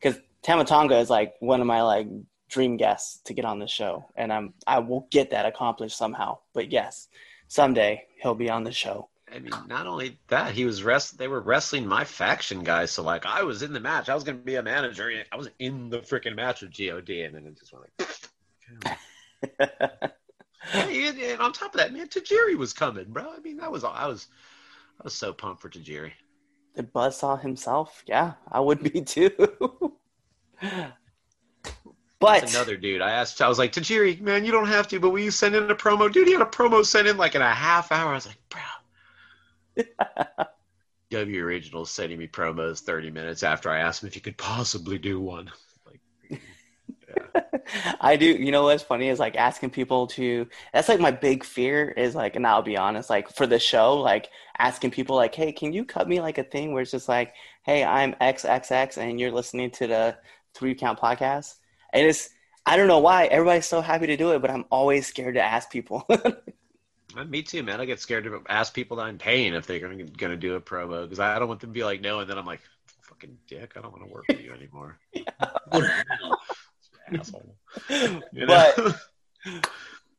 [0.00, 2.06] because Tama Tonga is like one of my like
[2.48, 6.38] dream guests to get on the show, and I'm I will get that accomplished somehow.
[6.52, 7.08] But yes,
[7.48, 9.08] someday he'll be on the show.
[9.34, 11.18] I mean, not only that, he was rest.
[11.18, 14.08] They were wrestling my faction guys, so like I was in the match.
[14.08, 15.10] I was gonna be a manager.
[15.32, 17.86] I was in the freaking match with God, and then it just went
[18.78, 18.98] like.
[20.72, 23.30] And, and on top of that, man, Tajiri was coming, bro.
[23.30, 24.28] I mean, that was I was
[24.98, 26.12] I was so pumped for Tajiri.
[26.74, 29.30] The buzzsaw himself, yeah, I would be too.
[32.20, 33.00] but That's another dude.
[33.02, 35.54] I asked, I was like, Tajiri, man, you don't have to, but will you send
[35.54, 36.12] in a promo?
[36.12, 38.10] Dude, he had a promo sent in like in a half hour.
[38.10, 38.60] I was like, bro.
[41.10, 44.98] W Original sending me promos 30 minutes after I asked him if he could possibly
[44.98, 45.50] do one.
[47.64, 48.26] Like, I do.
[48.26, 50.46] You know what's funny is like asking people to.
[50.72, 53.94] That's like my big fear is like, and I'll be honest, like for the show,
[53.94, 57.08] like asking people like, hey, can you cut me like a thing where it's just
[57.08, 60.16] like, hey, I'm XXX and you're listening to the
[60.54, 61.54] Three Count podcast.
[61.92, 62.30] And it's
[62.66, 65.42] I don't know why everybody's so happy to do it, but I'm always scared to
[65.42, 66.06] ask people.
[67.16, 67.80] Uh, me too, man.
[67.80, 70.60] I get scared to ask people that I'm paying if they're gonna gonna do a
[70.60, 72.60] promo because I don't want them to be like no, and then I'm like,
[73.02, 74.98] fucking dick, I don't want to work with you anymore.
[75.72, 76.33] Go to hell.
[77.20, 77.54] Asshole.
[78.32, 78.72] You know?
[78.76, 79.00] But-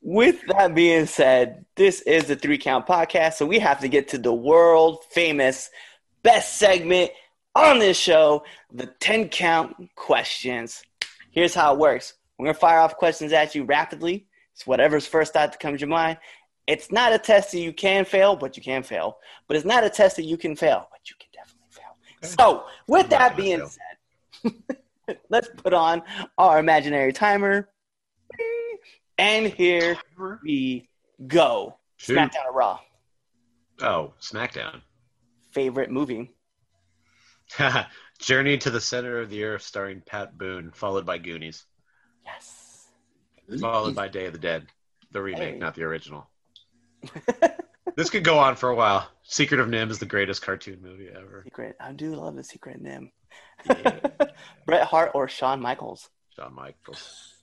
[0.02, 4.10] With that being said, this is the Three Count Podcast, so we have to get
[4.10, 5.72] to the world famous
[6.22, 7.10] best segment
[7.56, 10.84] on this show the 10 count questions.
[11.32, 14.28] Here's how it works we're going to fire off questions at you rapidly.
[14.54, 16.18] It's whatever's first thought that comes to your mind.
[16.68, 19.18] It's not a test that you can fail, but you can fail.
[19.48, 22.30] But it's not a test that you can fail, but you can definitely fail.
[22.38, 23.70] So, with I'm that being fail.
[24.44, 24.54] said,
[25.30, 26.02] let's put on
[26.38, 27.70] our imaginary timer.
[29.18, 29.98] And here
[30.44, 30.90] we
[31.26, 31.78] go.
[31.98, 32.18] Shoot.
[32.18, 32.80] SmackDown or Raw.
[33.82, 34.82] Oh, SmackDown.
[35.52, 36.32] Favorite movie.
[38.20, 41.66] Journey to the Center of the Earth, starring Pat Boone, followed by Goonies,
[42.26, 42.88] Yes.
[43.60, 44.68] followed by Day of the Dead,
[45.12, 45.60] the remake, Hey.
[45.60, 46.28] not the original.
[47.96, 49.08] this could go on for a while.
[49.24, 51.42] Secret of NIMH is the greatest cartoon movie ever.
[51.44, 51.76] Secret.
[51.80, 53.12] I do love the Secret of NIMH.
[53.68, 54.00] Yeah.
[54.66, 56.10] Bret Hart or Shawn Michaels.
[56.36, 57.34] Shawn Michaels.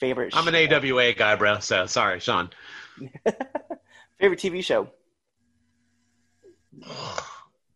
[0.00, 0.34] Favorite.
[0.36, 0.54] I'm an.
[0.54, 1.58] AWA guy, bro.
[1.60, 2.50] So sorry, Shawn.
[4.18, 4.88] Favorite TV show.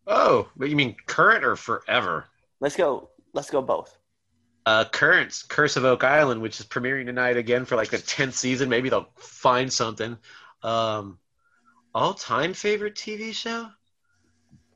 [0.04, 2.26] Oh, but you mean current or forever?
[2.58, 3.10] Let's go.
[3.32, 3.96] Let's go both.
[4.66, 8.34] Uh, Currents, Curse of Oak Island, which is premiering tonight again for like the tenth
[8.34, 8.68] season.
[8.68, 10.18] Maybe they'll find something.
[10.62, 11.18] Um,
[11.94, 13.68] all-time favorite TV show?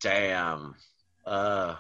[0.01, 0.75] Damn.
[1.25, 1.77] Uh,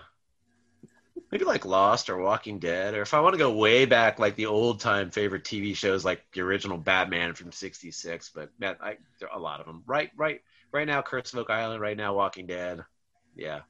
[1.31, 4.37] maybe like Lost or Walking Dead, or if I want to go way back, like
[4.37, 8.31] the old-time favorite TV shows, like the original Batman from '66.
[8.35, 9.83] But man, I there are a lot of them.
[9.87, 10.41] Right, right,
[10.73, 11.81] right now, Curse of Oak Island.
[11.81, 12.85] Right now, Walking Dead.
[13.35, 13.61] Yeah,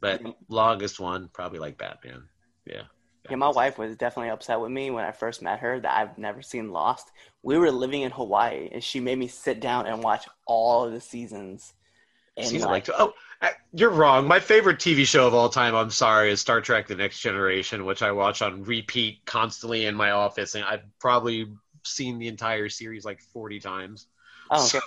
[0.00, 2.24] but longest one probably like Batman.
[2.66, 2.82] Yeah.
[3.28, 6.16] Yeah, my wife was definitely upset with me when I first met her that I've
[6.16, 7.10] never seen Lost.
[7.42, 10.92] We were living in Hawaii, and she made me sit down and watch all of
[10.92, 11.74] the seasons.
[12.36, 13.12] And Season like, like oh,
[13.72, 14.26] you're wrong.
[14.26, 17.84] My favorite TV show of all time, I'm sorry, is Star Trek: The Next Generation,
[17.84, 21.46] which I watch on repeat constantly in my office, and I've probably
[21.84, 24.06] seen the entire series like 40 times.
[24.50, 24.80] oh, okay.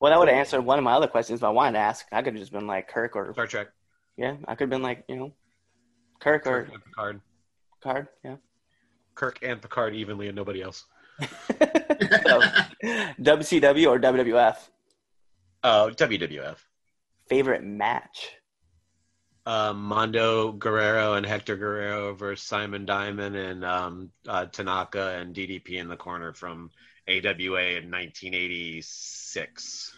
[0.00, 2.06] Well, that would have answered one of my other questions if I wanted to ask.
[2.12, 3.68] I could have just been like Kirk or Star Trek,
[4.16, 5.32] yeah, I could have been like you know,
[6.20, 7.20] Kirk or Kirk and Picard,
[7.80, 8.08] Card.
[8.24, 8.36] Yeah.
[9.14, 10.84] Kirk and Picard evenly, and nobody else.
[11.20, 11.26] so,
[13.20, 14.56] WCW or WWF?
[15.64, 16.56] Oh, WWF.
[17.28, 18.30] Favorite match?
[19.46, 25.78] Um, Mando Guerrero and Hector Guerrero versus Simon Diamond and um, uh, Tanaka and DDP
[25.78, 26.70] in the corner from
[27.08, 29.94] AWA in 1986.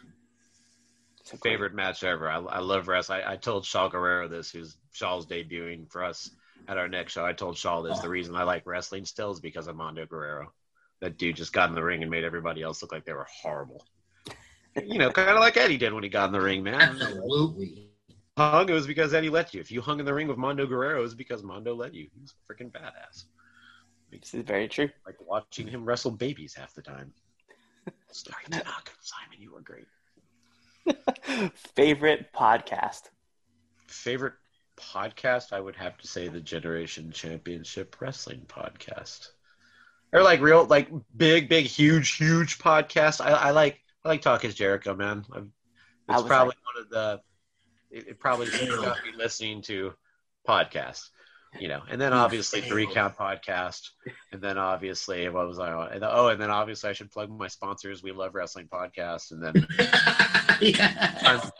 [1.21, 2.31] It's a great- favorite match ever.
[2.31, 3.23] I, I love wrestling.
[3.27, 6.31] I, I told Shaul Guerrero this, who's Shaul's debuting for us
[6.69, 7.25] at our next show.
[7.25, 7.99] I told Shaul this.
[8.01, 10.53] The reason I like wrestling still is because of Mando Guerrero.
[11.01, 13.27] That dude just got in the ring and made everybody else look like they were
[13.43, 13.85] horrible.
[14.77, 16.81] You know, kind of like Eddie did when he got in the ring, man.
[16.81, 17.89] Absolutely.
[18.37, 19.61] Hung, it was because Eddie let you.
[19.61, 22.09] If you hung in the ring with Mando Guerrero, it was because Mando let you.
[22.15, 23.25] He was freaking badass.
[24.11, 24.89] This is very true.
[25.07, 27.13] Like watching him wrestle babies half the time.
[28.11, 28.93] Sorry, Tanaka.
[29.01, 29.87] Simon, you were great.
[31.77, 33.11] Favorite podcast?
[33.87, 34.35] favorite
[34.79, 39.31] podcast i would have to say the generation championship wrestling podcast
[40.13, 44.45] or like real like big big huge huge podcast i, I like I like Talk
[44.45, 45.25] is Jericho, man.
[45.33, 45.49] I've,
[46.09, 47.21] I it's was probably one of the.
[47.91, 49.93] It, it probably got me listening to
[50.49, 51.09] podcasts,
[51.59, 53.91] you know, and then obviously three count podcast,
[54.33, 55.93] and then obviously what was I on?
[55.93, 58.03] And, oh, and then obviously I should plug my sponsors.
[58.03, 59.67] We love wrestling podcast, and then
[60.61, 61.41] yeah.
[61.43, 61.51] um,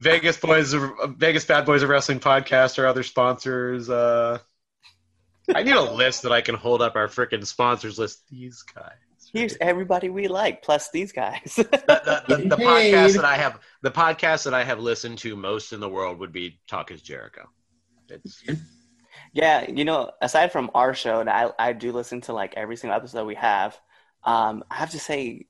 [0.00, 0.74] Vegas boys,
[1.16, 3.90] Vegas bad boys of wrestling podcast, or other sponsors.
[3.90, 4.38] Uh,
[5.54, 8.22] I need a list that I can hold up our freaking sponsors list.
[8.30, 8.92] These guys.
[9.32, 11.54] Here's everybody we like, plus these guys.
[11.56, 15.36] the, the, the, the podcast that I have the podcast that I have listened to
[15.36, 17.48] most in the world would be Talk is Jericho.
[18.08, 18.42] It's
[19.32, 22.76] yeah, you know, aside from our show, and I, I do listen to like every
[22.76, 23.78] single episode we have.
[24.24, 25.46] Um, I have to say,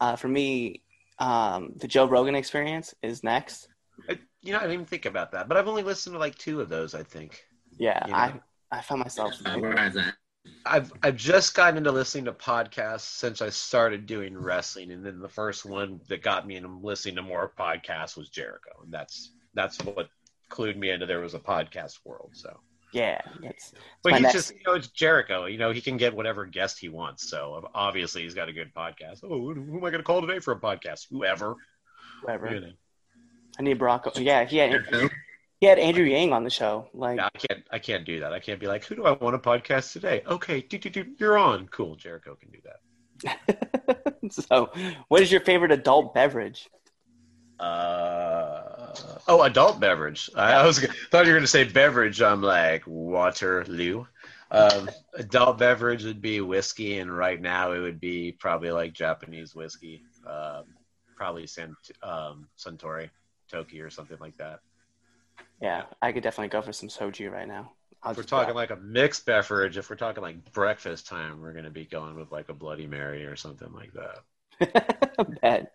[0.00, 0.82] uh, for me,
[1.18, 3.68] um, the Joe Rogan experience is next.
[4.08, 6.36] I, you know I didn't even think about that, but I've only listened to like
[6.36, 6.94] two of those.
[6.94, 7.44] I think
[7.78, 8.16] Yeah, Yeah.
[8.16, 8.40] I
[8.78, 9.34] I found myself.
[9.44, 10.14] Uh, where I was at.
[10.66, 15.20] I've I've just gotten into listening to podcasts since I started doing wrestling, and then
[15.20, 19.32] the first one that got me into listening to more podcasts was Jericho, and that's
[19.54, 20.08] that's what
[20.50, 22.30] clued me into there was a podcast world.
[22.34, 22.58] So.
[22.94, 25.46] Yeah, it's, But my he's next- just, you know, it's Jericho.
[25.46, 27.30] You know, he can get whatever guest he wants.
[27.30, 29.20] So obviously, he's got a good podcast.
[29.24, 31.06] Oh, who who am I going to call today for a podcast?
[31.10, 31.54] Whoever.
[32.20, 32.54] whoever.
[32.54, 32.72] You know.
[33.58, 34.22] I need Barack.
[34.22, 35.08] Yeah, he had So,
[35.62, 36.88] he had Andrew Yang on the show.
[36.92, 37.64] Like, I can't.
[37.70, 38.32] I can't do that.
[38.32, 40.24] I can't be like, who do I want to podcast today?
[40.26, 41.68] Okay, do, do, do, you're on.
[41.68, 41.94] Cool.
[41.94, 44.18] Jericho can do that.
[44.32, 44.72] so,
[45.06, 46.68] what is your favorite adult beverage?
[47.60, 48.92] Uh,
[49.28, 50.28] oh, adult beverage.
[50.34, 52.20] I, I was thought you were going to say beverage.
[52.20, 54.04] I'm like Waterloo.
[54.50, 59.54] Um, adult beverage would be whiskey, and right now it would be probably like Japanese
[59.54, 60.02] whiskey.
[60.26, 60.64] Um,
[61.14, 63.10] probably San, um, Suntory,
[63.48, 64.58] Toki, or something like that.
[65.60, 67.72] Yeah, I could definitely go for some soju right now.
[68.02, 71.52] I'll If we're talking like a mixed beverage, if we're talking like breakfast time, we're
[71.52, 74.18] going to be going with like a Bloody Mary or something like that.
[75.40, 75.72] Bet.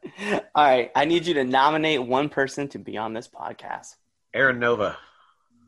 [0.54, 3.96] All right, I need you to nominate one person to be on this podcast.
[4.34, 4.98] Aaron Nova.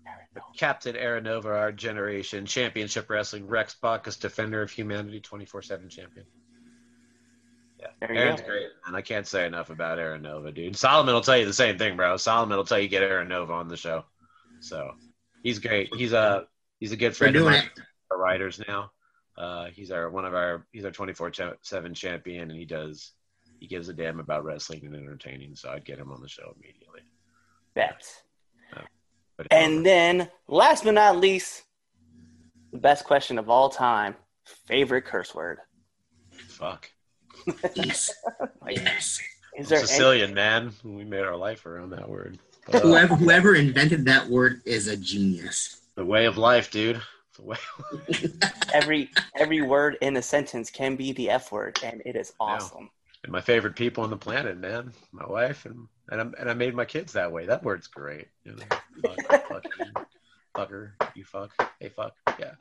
[0.05, 0.47] Aaron Nova.
[0.57, 6.25] Captain Aaron Nova, our generation, championship wrestling, Rex Bacchus, defender of humanity, 24 7 champion.
[7.79, 7.87] Yeah.
[8.01, 8.47] There Aaron's go.
[8.47, 10.75] great, and I can't say enough about Aaron Nova, dude.
[10.75, 12.17] Solomon will tell you the same thing, bro.
[12.17, 14.03] Solomon will tell you get Aaron Nova on the show.
[14.59, 14.91] So
[15.43, 15.93] he's great.
[15.95, 16.45] He's a
[16.79, 17.69] he's a good friend of mine.
[18.11, 18.91] Our writers now.
[19.37, 23.13] Uh, he's our one of our he's our 24 7 champion, and he does
[23.59, 25.55] he gives a damn about wrestling and entertaining.
[25.55, 27.01] So I'd get him on the show immediately.
[27.73, 28.03] Bet.
[29.37, 31.63] But And then, last but not least,
[32.73, 34.17] the best question of all time:
[34.67, 35.59] favorite curse word.
[36.49, 36.89] fuck.
[37.75, 38.13] Yes.
[38.69, 39.19] yes.
[39.57, 40.73] Is there any, Sicilian, man.
[40.83, 42.39] We made our life around that word.
[42.71, 45.81] Uh, Whoever whoever invented that word is a genius.
[45.95, 47.01] the way of life, dude.
[47.35, 47.57] The way.
[48.73, 52.89] every every word in a sentence can be the F word, and it is awesome.
[53.23, 54.93] and my favorite people on the planet, man.
[55.11, 57.45] My wife and and, I'm, and I made my kids that way.
[57.45, 58.27] That word's great.
[58.43, 58.63] You know,
[59.03, 59.85] fuck, fuck you,
[60.55, 62.53] fucker, you fuck, hey fuck, yeah.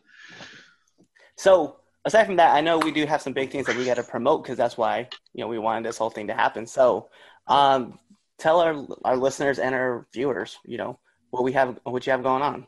[1.37, 1.77] So
[2.09, 4.03] aside from that, I know we do have some big things that we got to
[4.03, 6.67] promote because that's why you know we wanted this whole thing to happen.
[6.67, 7.09] So,
[7.47, 7.99] um,
[8.39, 10.99] tell our our listeners and our viewers, you know,
[11.31, 12.67] what we have, what you have going on.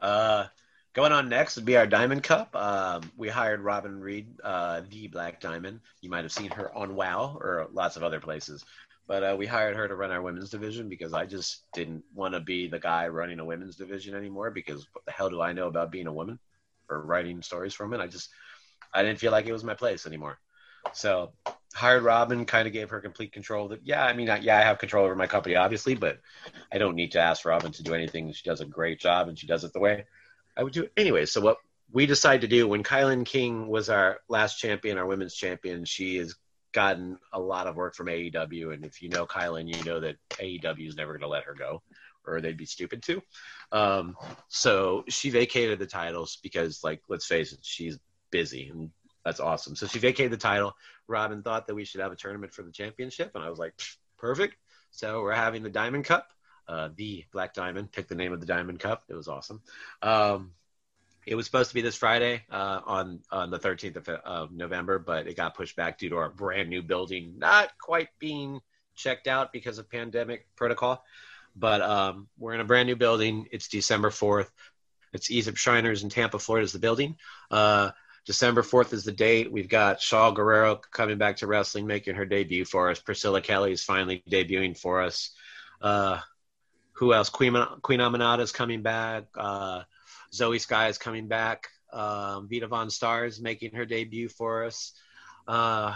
[0.00, 0.46] Uh,
[0.92, 2.54] going on next would be our Diamond Cup.
[2.54, 5.80] Um, we hired Robin Reed, uh, the Black Diamond.
[6.00, 8.64] You might have seen her on WoW or lots of other places.
[9.06, 12.34] But uh, we hired her to run our women's division because I just didn't want
[12.34, 14.50] to be the guy running a women's division anymore.
[14.50, 16.38] Because what the hell do I know about being a woman
[16.90, 18.00] or writing stories from it?
[18.00, 18.28] I just
[18.92, 20.38] I didn't feel like it was my place anymore.
[20.92, 21.32] So
[21.74, 23.68] hired Robin, kind of gave her complete control.
[23.68, 26.20] That yeah, I mean, I, yeah, I have control over my company, obviously, but
[26.72, 28.32] I don't need to ask Robin to do anything.
[28.32, 30.04] She does a great job, and she does it the way
[30.56, 31.26] I would do it anyway.
[31.26, 31.58] So what
[31.92, 36.16] we decided to do when KiLynn King was our last champion, our women's champion, she
[36.16, 36.34] has
[36.72, 40.16] gotten a lot of work from AEW, and if you know KiLynn, you know that
[40.32, 41.82] AEW is never going to let her go,
[42.26, 43.22] or they'd be stupid to.
[43.72, 44.16] Um,
[44.48, 47.98] so she vacated the titles because, like, let's face it, she's
[48.30, 48.90] busy, and
[49.24, 49.76] that's awesome.
[49.76, 50.74] So she vacated the title.
[51.06, 53.74] Robin thought that we should have a tournament for the championship, and I was like,
[54.18, 54.56] perfect.
[54.90, 56.30] So we're having the Diamond Cup,
[56.66, 57.92] uh, the Black Diamond.
[57.92, 59.04] Pick the name of the Diamond Cup.
[59.08, 59.62] It was awesome.
[60.02, 60.52] Um,
[61.26, 64.98] it was supposed to be this Friday uh, on on the 13th of, of November,
[64.98, 68.60] but it got pushed back due to our brand new building not quite being
[68.94, 71.04] checked out because of pandemic protocol.
[71.54, 73.48] But um, we're in a brand new building.
[73.50, 74.48] It's December 4th.
[75.12, 77.16] It's Egypt Shriners in Tampa, Florida is the building.
[77.50, 77.90] Uh,
[78.28, 79.50] December 4th is the date.
[79.50, 83.00] We've got Shaul Guerrero coming back to wrestling, making her debut for us.
[83.00, 85.30] Priscilla Kelly is finally debuting for us.
[85.80, 86.18] Uh,
[86.92, 87.30] who else?
[87.30, 89.24] Queen, Queen Aminata is coming back.
[89.34, 89.84] Uh,
[90.30, 91.68] Zoe Sky is coming back.
[91.90, 94.92] Um, Vita VonStarr is making her debut for us.
[95.46, 95.94] Uh,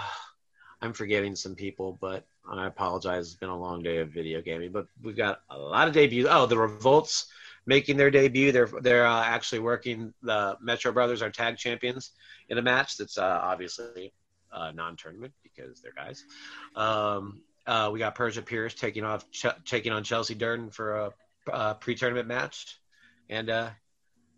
[0.81, 3.27] I'm forgetting some people, but I apologize.
[3.27, 6.31] It's been a long day of video gaming, but we've got a lot of debuts.
[6.31, 7.27] Oh, the Revolts
[7.67, 8.53] making their debut.
[8.53, 12.11] They're they're uh, actually working the Metro Brothers, our tag champions,
[12.49, 14.13] in a match that's uh, obviously
[14.53, 16.25] uh, non-tournament because they're guys.
[16.75, 21.13] Um, uh, we got Persia Pierce taking off Ch- taking on Chelsea Durden for a,
[21.53, 22.79] a pre-tournament match,
[23.29, 23.71] and uh,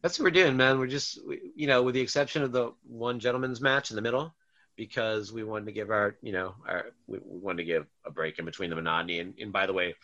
[0.03, 0.79] that's what we're doing, man.
[0.79, 4.03] We're just we, you know, with the exception of the one gentleman's match in the
[4.03, 4.35] middle,
[4.77, 8.11] because we wanted to give our you know our we, we wanted to give a
[8.11, 9.21] break in between the monotony.
[9.21, 9.95] And, and by the way,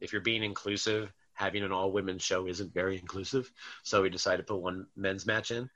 [0.00, 3.50] if you're being inclusive, having an all women's show isn't very inclusive.
[3.82, 5.70] So we decided to put one men's match in.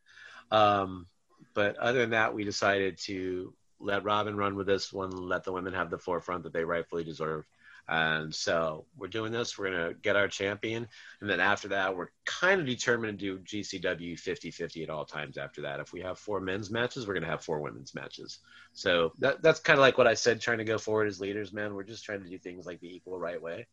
[0.50, 1.06] Um,
[1.54, 5.52] but other than that, we decided to let Robin run with this one, let the
[5.52, 7.46] women have the forefront that they rightfully deserve.
[7.88, 9.58] And so we're doing this.
[9.58, 10.86] We're going to get our champion.
[11.20, 15.04] And then after that, we're kind of determined to do GCW 50 50 at all
[15.04, 15.80] times after that.
[15.80, 18.38] If we have four men's matches, we're going to have four women's matches.
[18.72, 21.52] So that, that's kind of like what I said, trying to go forward as leaders,
[21.52, 21.74] man.
[21.74, 23.66] We're just trying to do things like the equal right way.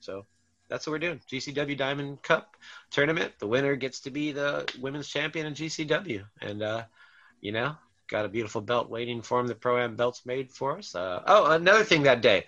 [0.00, 0.24] So
[0.68, 1.20] that's what we're doing.
[1.30, 2.56] GCW Diamond Cup
[2.90, 3.32] tournament.
[3.38, 6.24] The winner gets to be the women's champion in GCW.
[6.40, 6.82] And, uh,
[7.40, 7.74] you know,
[8.08, 9.46] got a beautiful belt waiting for him.
[9.46, 10.94] The pro am belt's made for us.
[10.94, 12.44] Uh, oh, another thing that day.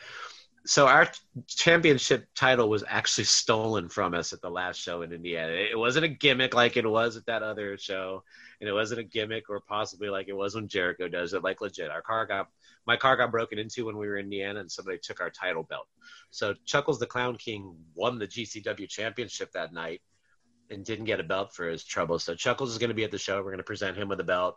[0.67, 1.11] So our
[1.47, 5.53] championship title was actually stolen from us at the last show in Indiana.
[5.53, 8.25] It wasn't a gimmick like it was at that other show,
[8.61, 11.43] and it wasn't a gimmick or possibly like it was when Jericho does it.
[11.43, 12.49] Like legit, our car got
[12.87, 15.63] my car got broken into when we were in Indiana, and somebody took our title
[15.63, 15.87] belt.
[16.31, 20.01] So Chuckles the Clown King won the GCW championship that night
[20.71, 22.19] and didn't get a belt for his trouble.
[22.19, 23.39] So Chuckles is going to be at the show.
[23.39, 24.57] We're going to present him with a belt.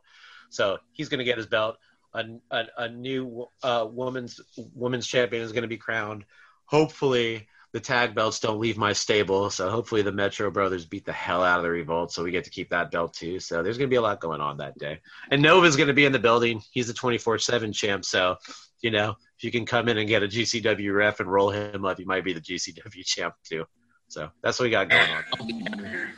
[0.50, 1.78] So he's going to get his belt.
[2.14, 4.40] A, a, a new uh, women's
[4.76, 6.26] women's champion is going to be crowned.
[6.66, 9.50] Hopefully, the tag belts don't leave my stable.
[9.50, 12.12] So hopefully, the Metro Brothers beat the hell out of the Revolt.
[12.12, 13.40] So we get to keep that belt too.
[13.40, 15.00] So there's going to be a lot going on that day.
[15.32, 16.62] And Nova's going to be in the building.
[16.72, 18.06] He's a 24 7 champ.
[18.06, 18.38] So,
[18.82, 21.84] you know, if you can come in and get a GCW ref and roll him
[21.84, 23.66] up, you might be the GCW champ too.
[24.08, 25.24] So that's what we got going on.
[25.40, 26.12] I'll be down there.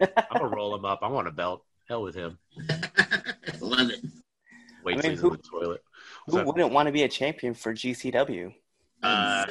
[0.00, 1.00] I'm going to roll him up.
[1.02, 1.64] I want a belt.
[1.88, 2.38] Hell with him.
[3.60, 4.00] Love it.
[4.84, 5.82] Wait I mean, till he's who- in the toilet.
[6.26, 8.54] Who So- wouldn't want to be a champion for GCW?
[9.02, 9.46] Uh,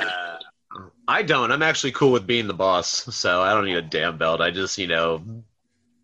[1.07, 1.51] I don't.
[1.51, 4.41] I'm actually cool with being the boss, so I don't need a damn belt.
[4.41, 5.21] I just, you know,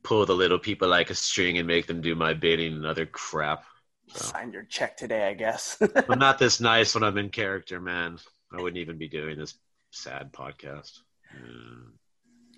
[0.01, 3.05] pull the little people like a string and make them do my bidding and other
[3.05, 3.65] crap.
[4.07, 4.25] So.
[4.25, 5.81] Sign your check today, I guess.
[6.09, 8.19] I'm not this nice when I'm in character, man.
[8.51, 9.55] I wouldn't even be doing this
[9.91, 10.99] sad podcast.
[11.35, 11.87] Mm.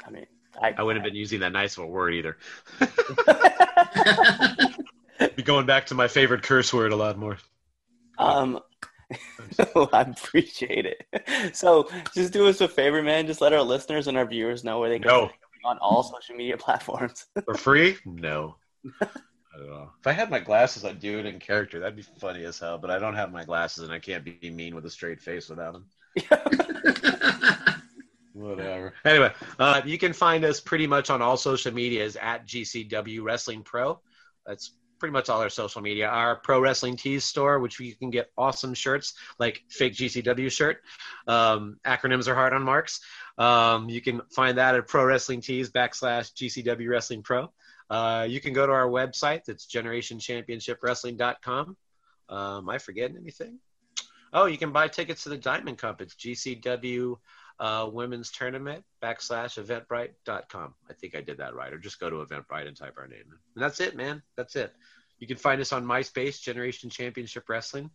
[0.06, 0.26] I mean,
[0.62, 2.38] I, I wouldn't have been using that nice of a word either.
[5.36, 7.38] be going back to my favorite curse word a lot more.
[8.18, 8.60] Um,
[9.94, 11.56] I appreciate it.
[11.56, 13.28] So, just do us a favor, man.
[13.28, 15.30] Just let our listeners and our viewers know where they can No.
[15.64, 17.26] on all social media platforms.
[17.46, 17.98] For free?
[18.06, 18.56] No.
[19.02, 19.90] I don't know.
[20.00, 21.80] If I had my glasses, I'd do it in character.
[21.80, 22.78] That'd be funny as hell.
[22.78, 25.48] But I don't have my glasses, and I can't be mean with a straight face
[25.50, 25.86] without them.
[28.34, 28.94] Whatever.
[29.06, 33.64] Anyway, uh, you can find us pretty much on all social medias at GCW Wrestling
[33.64, 34.02] Pro.
[34.46, 36.08] That's pretty much all our social media.
[36.08, 40.82] Our Pro Wrestling Tees store, which you can get awesome shirts like fake GCW shirt.
[41.28, 43.00] Um, acronyms are hard on marks.
[43.38, 47.52] Um, you can find that at Pro Wrestling Tees backslash GCW Wrestling Pro.
[47.90, 49.42] Uh, you can go to our website.
[49.46, 51.78] That's generationchampionshipwrestling.com.
[52.28, 53.60] Um, am I forgetting anything?
[54.34, 56.02] Oh, you can buy tickets to the Diamond Cup.
[56.02, 57.18] It's GCW
[57.60, 60.74] uh, Women's Tournament backslash eventbrite.com.
[60.90, 61.74] I think I did that right.
[61.74, 63.24] Or just go to Eventbrite and type our name.
[63.56, 64.22] And that's it, man.
[64.36, 64.74] That's it.
[65.20, 67.90] You can find us on MySpace, Generation Championship Wrestling.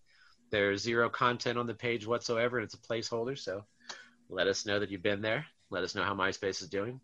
[0.50, 3.38] There's zero content on the page whatsoever, and it's a placeholder.
[3.38, 3.64] So
[4.28, 5.46] let us know that you've been there.
[5.70, 7.00] Let us know how MySpace is doing.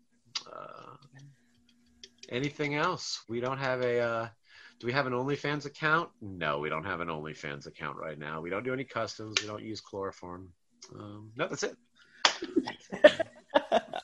[0.51, 0.95] Uh,
[2.29, 3.23] anything else?
[3.29, 3.99] We don't have a.
[3.99, 4.27] Uh,
[4.79, 6.09] do we have an OnlyFans account?
[6.21, 8.41] No, we don't have an OnlyFans account right now.
[8.41, 9.35] We don't do any customs.
[9.41, 10.49] We don't use chloroform.
[10.93, 11.75] Um, no, that's it.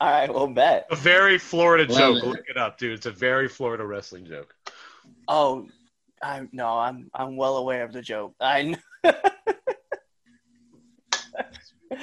[0.02, 0.88] all right, well, bet.
[0.92, 2.24] A very Florida Love joke.
[2.24, 2.28] it.
[2.28, 2.94] Look it up, dude.
[2.94, 4.54] It's a very Florida wrestling joke.
[5.28, 5.68] Oh,
[6.22, 8.34] I no, I'm I'm well aware of the joke.
[8.40, 8.64] I
[9.04, 9.14] kn-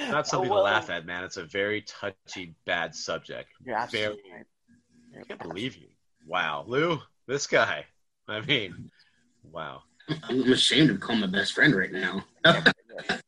[0.09, 1.23] Not something well, to laugh at, man.
[1.23, 3.49] It's a very touchy, bad subject.
[3.65, 4.45] You're absolutely Very- right.
[5.13, 5.87] You're I can't believe you.
[6.25, 7.85] Wow, Lou, this guy.
[8.27, 8.89] I mean,
[9.51, 9.81] wow.
[10.23, 12.23] I'm ashamed to call my best friend right now.
[12.43, 12.59] Uh,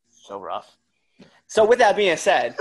[0.10, 0.76] so rough.
[1.48, 2.56] So, with that being said,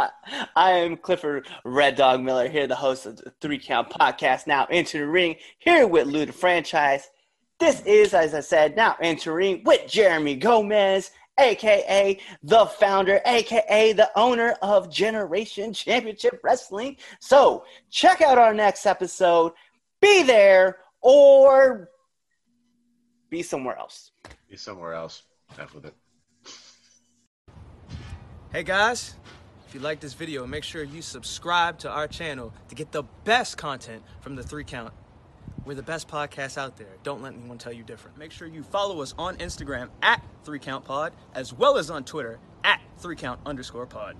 [0.00, 0.08] I,
[0.56, 4.46] I am Clifford Red Dog Miller here, the host of the Three Count Podcast.
[4.46, 7.08] Now into the ring here with Lou the franchise.
[7.58, 14.10] This is, as I said, now entering with Jeremy Gomez, aka the founder, aka the
[14.16, 16.96] owner of Generation Championship Wrestling.
[17.20, 19.52] So check out our next episode.
[20.00, 21.90] Be there or
[23.28, 24.12] be somewhere else.
[24.48, 25.22] Be somewhere else.
[25.58, 25.94] F with it.
[28.52, 29.14] Hey guys,
[29.70, 33.04] if you like this video, make sure you subscribe to our channel to get the
[33.22, 34.92] best content from the three count.
[35.64, 36.88] We're the best podcast out there.
[37.04, 38.18] Don't let anyone tell you different.
[38.18, 42.02] Make sure you follow us on Instagram at three count pod, as well as on
[42.02, 44.16] Twitter at three count underscore pod.